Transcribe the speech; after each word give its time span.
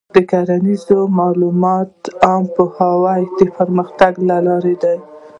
د 0.15 0.17
کرنیزو 0.29 0.99
معلوماتو 1.17 2.09
عامه 2.27 2.51
پوهاوی 2.55 3.21
د 3.37 3.39
پرمختګ 3.57 4.13
لاره 4.29 4.73
ده. 4.83 4.93